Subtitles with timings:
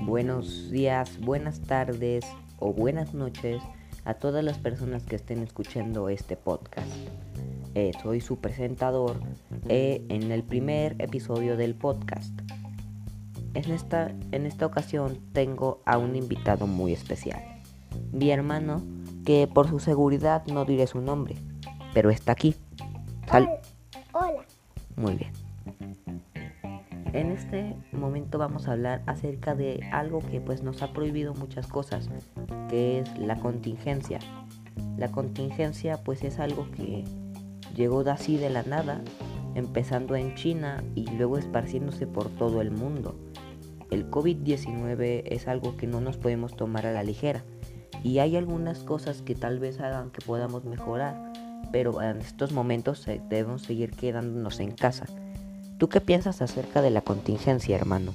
[0.00, 2.24] Buenos días, buenas tardes
[2.58, 3.62] o buenas noches
[4.04, 6.90] a todas las personas que estén escuchando este podcast.
[7.74, 9.20] Eh, soy su presentador
[9.68, 12.32] eh, en el primer episodio del podcast.
[13.54, 17.40] En esta, en esta ocasión tengo a un invitado muy especial,
[18.12, 18.82] mi hermano,
[19.24, 21.36] que por su seguridad no diré su nombre,
[21.94, 22.54] pero está aquí.
[23.32, 23.60] Hola.
[24.96, 25.32] Muy bien.
[27.12, 31.66] En este momento vamos a hablar acerca de algo que pues nos ha prohibido muchas
[31.66, 32.08] cosas,
[32.68, 34.20] que es la contingencia.
[34.96, 37.04] La contingencia pues es algo que
[37.74, 39.00] llegó de así de la nada,
[39.54, 43.16] empezando en China y luego esparciéndose por todo el mundo.
[43.90, 47.42] El COVID-19 es algo que no nos podemos tomar a la ligera
[48.02, 51.32] y hay algunas cosas que tal vez hagan que podamos mejorar,
[51.72, 55.06] pero en estos momentos debemos seguir quedándonos en casa.
[55.78, 58.12] ¿Tú qué piensas acerca de la contingencia, hermano?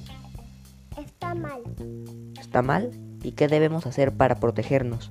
[0.96, 1.62] Está mal.
[2.38, 2.90] ¿Está mal?
[3.22, 5.10] ¿Y qué debemos hacer para protegernos?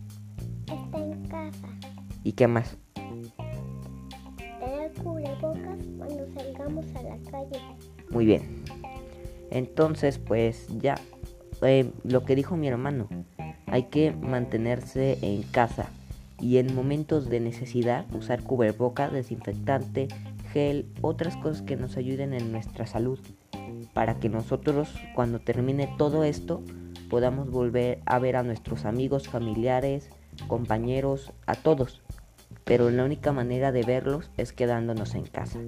[0.67, 1.67] Está en casa.
[2.23, 2.77] ¿Y qué más?
[4.37, 7.61] Tener cubrebocas cuando salgamos a la calle.
[8.09, 8.63] Muy bien.
[9.51, 10.95] Entonces, pues ya,
[11.61, 13.07] eh, lo que dijo mi hermano,
[13.75, 15.89] hay que mantenerse en casa
[16.39, 20.07] y en momentos de necesidad usar cubreboca, desinfectante,
[21.01, 23.19] otras cosas que nos ayuden en nuestra salud,
[23.93, 26.63] para que nosotros cuando termine todo esto
[27.09, 30.09] podamos volver a ver a nuestros amigos, familiares,
[30.47, 32.01] compañeros, a todos.
[32.63, 35.59] Pero la única manera de verlos es quedándonos en casa.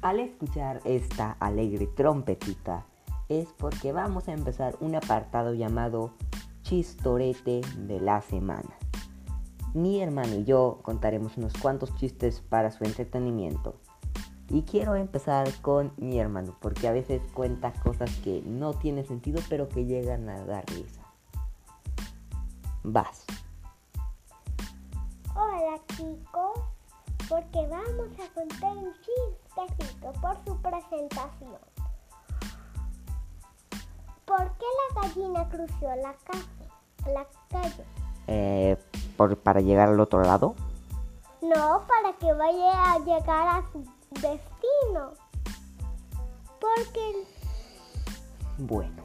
[0.00, 2.86] Al escuchar esta alegre trompetita
[3.28, 6.14] es porque vamos a empezar un apartado llamado
[6.62, 8.78] Chistorete de la semana.
[9.74, 13.74] Mi hermano y yo contaremos unos cuantos chistes para su entretenimiento.
[14.48, 19.40] Y quiero empezar con mi hermano, porque a veces cuenta cosas que no tienen sentido,
[19.48, 21.00] pero que llegan a dar risa.
[22.82, 23.24] Vas.
[25.34, 26.60] Hola chicos,
[27.28, 31.58] porque vamos a contar un chistecito por su presentación.
[34.26, 37.12] ¿Por qué la gallina cruzó la calle?
[37.14, 37.84] La calle?
[38.26, 38.76] Eh,
[39.16, 40.54] ¿por, ¿Para llegar al otro lado?
[41.44, 45.12] No, para que vaya a llegar a su destino.
[46.58, 47.26] Porque...
[48.56, 49.04] Bueno.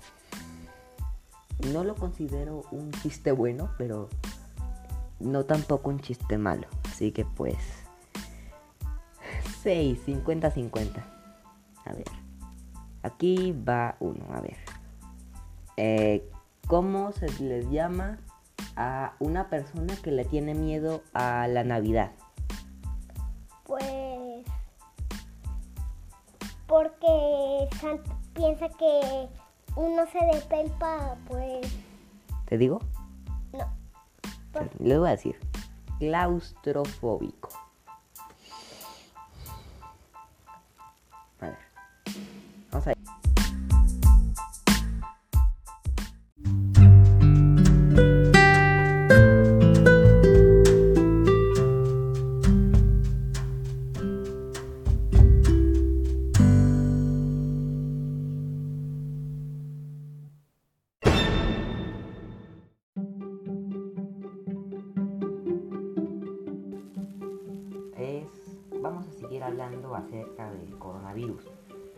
[1.73, 4.07] No lo considero un chiste bueno, pero
[5.19, 6.67] no tampoco un chiste malo.
[6.85, 7.57] Así que pues...
[9.63, 11.05] 6, 50, 50.
[11.83, 12.05] A ver.
[13.03, 14.55] Aquí va uno, a ver.
[15.75, 16.29] Eh,
[16.67, 18.19] ¿Cómo se les llama
[18.77, 22.11] a una persona que le tiene miedo a la Navidad?
[26.69, 27.67] Porque
[28.33, 29.27] piensa que
[29.75, 31.67] uno se despelpa, pues...
[32.45, 32.79] ¿Te digo?
[33.51, 33.67] No.
[34.79, 35.37] Le voy a decir.
[35.97, 37.49] Claustrofóbico.
[69.49, 71.43] Hablando acerca del coronavirus.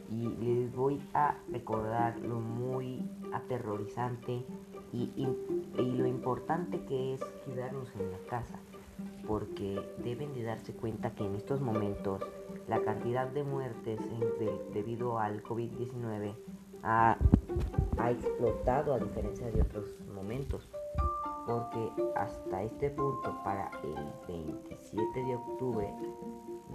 [0.09, 3.01] Y les voy a recordar lo muy
[3.33, 4.44] aterrorizante
[4.94, 5.09] y,
[5.77, 8.59] lo importante que es quedarnos en la casa
[9.25, 12.21] porque deben de darse cuenta que en estos momentos
[12.68, 14.00] la cantidad de muertes
[14.74, 16.36] debido al COVID-19
[16.83, 17.18] ha,
[17.97, 20.68] ha explotado a diferencia de otros momentos
[21.47, 25.94] porque hasta este punto para el 27 de octubre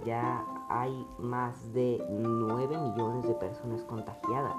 [0.05, 4.55] ya hay más de 9 millones de personas contagiadas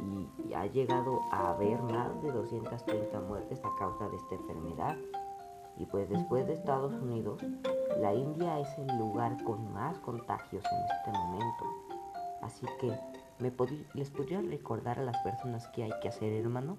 [0.00, 4.96] y, ha llegado a haber más de 230 muertes a causa de esta enfermedad.
[5.78, 7.40] Y pues después de Estados Unidos,
[7.98, 11.64] la India es el lugar con más contagios en este momento.
[12.42, 12.92] Así que,
[13.38, 13.52] ¿me
[13.94, 16.76] ¿les podría recordar a las personas qué hay que hacer, hermano?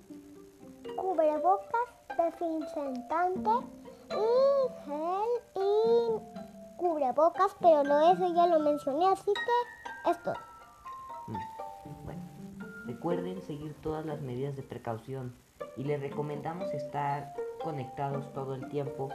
[0.95, 3.49] Cubrebocas, desinfectante
[4.11, 6.42] y gel y
[6.83, 10.33] cubrebocas, pero lo eso ya lo mencioné, así que esto.
[11.27, 12.21] Mm, bueno,
[12.85, 15.33] recuerden seguir todas las medidas de precaución
[15.77, 17.33] y les recomendamos estar
[17.63, 19.09] conectados todo el tiempo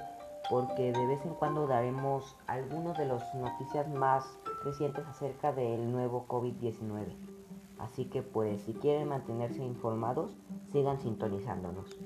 [0.49, 4.25] porque de vez en cuando daremos algunos de las noticias más
[4.65, 7.15] recientes acerca del nuevo COVID-19.
[7.79, 10.35] Así que pues si quieren mantenerse informados,
[10.73, 11.99] sigan sintonizándonos.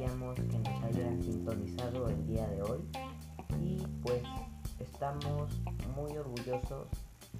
[0.00, 2.80] Que nos hayan sintonizado el día de hoy
[3.60, 4.22] y pues
[4.78, 5.60] estamos
[5.94, 6.88] muy orgullosos.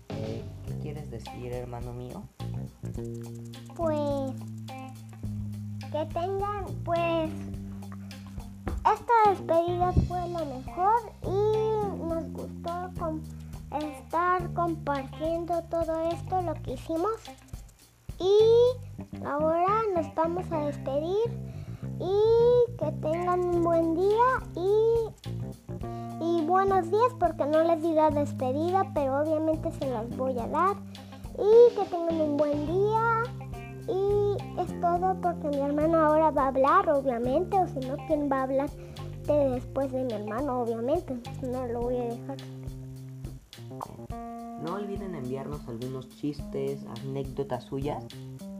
[0.08, 2.22] ¿Qué quieres decir, hermano mío?
[3.74, 4.34] Pues
[5.90, 7.30] que tengan, pues
[8.92, 12.90] esta despedida fue lo mejor y nos gustó
[13.80, 17.22] estar compartiendo todo esto, lo que hicimos.
[18.18, 21.50] Y ahora nos vamos a despedir
[22.00, 24.26] y que tengan un buen día
[24.56, 25.08] y,
[26.24, 30.46] y buenos días porque no les di la despedida, pero obviamente se los voy a
[30.46, 30.76] dar.
[31.34, 33.22] Y que tengan un buen día.
[33.86, 38.30] Y es todo porque mi hermano ahora va a hablar, obviamente, o si no, ¿quién
[38.30, 38.70] va a hablar
[39.26, 40.62] de después de mi hermano?
[40.62, 42.36] Obviamente, no lo voy a dejar.
[44.62, 48.04] No olviden enviarnos algunos chistes, anécdotas suyas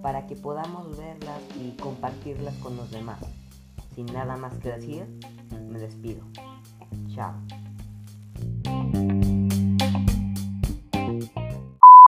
[0.03, 3.21] para que podamos verlas y compartirlas con los demás.
[3.95, 5.07] Sin nada más que decir,
[5.69, 6.23] me despido.
[7.15, 7.35] Chao.